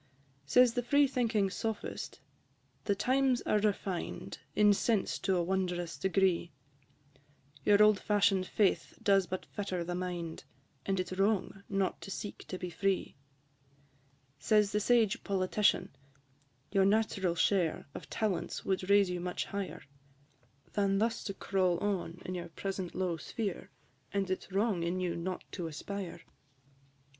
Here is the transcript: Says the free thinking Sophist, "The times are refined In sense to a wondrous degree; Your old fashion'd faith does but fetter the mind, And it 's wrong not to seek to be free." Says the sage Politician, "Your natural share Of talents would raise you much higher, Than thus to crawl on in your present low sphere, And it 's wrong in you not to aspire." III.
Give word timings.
Says 0.47 0.73
the 0.73 0.81
free 0.81 1.05
thinking 1.05 1.51
Sophist, 1.51 2.21
"The 2.85 2.95
times 2.95 3.43
are 3.43 3.59
refined 3.59 4.39
In 4.55 4.73
sense 4.73 5.19
to 5.19 5.35
a 5.37 5.43
wondrous 5.43 5.95
degree; 5.95 6.51
Your 7.65 7.83
old 7.83 7.99
fashion'd 7.99 8.47
faith 8.47 8.97
does 9.03 9.27
but 9.27 9.45
fetter 9.45 9.83
the 9.83 9.93
mind, 9.93 10.43
And 10.87 10.99
it 10.99 11.09
's 11.09 11.19
wrong 11.19 11.61
not 11.69 12.01
to 12.01 12.09
seek 12.09 12.47
to 12.47 12.57
be 12.57 12.71
free." 12.71 13.15
Says 14.39 14.71
the 14.71 14.79
sage 14.79 15.23
Politician, 15.23 15.95
"Your 16.71 16.83
natural 16.85 17.35
share 17.35 17.85
Of 17.93 18.09
talents 18.09 18.65
would 18.65 18.89
raise 18.89 19.11
you 19.11 19.19
much 19.19 19.45
higher, 19.45 19.83
Than 20.73 20.97
thus 20.97 21.23
to 21.25 21.33
crawl 21.35 21.77
on 21.77 22.23
in 22.25 22.33
your 22.33 22.49
present 22.49 22.95
low 22.95 23.17
sphere, 23.17 23.69
And 24.11 24.31
it 24.31 24.41
's 24.41 24.51
wrong 24.51 24.81
in 24.81 24.99
you 24.99 25.15
not 25.15 25.43
to 25.51 25.67
aspire." 25.67 26.21
III. 26.21 26.25